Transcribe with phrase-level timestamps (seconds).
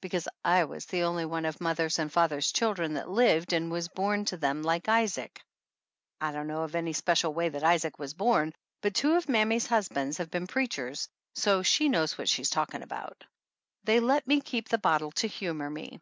[0.00, 3.86] Because I was the only one of mother's and father's children that lived and was
[3.86, 5.42] born to them like Isaac
[5.82, 9.66] (/ don't know of any special way that Isaac was born, but two of mammy's
[9.66, 13.24] husbands have been preachers, so she knows what she's talking about)
[13.82, 16.00] they let me keep the bottle to humor me.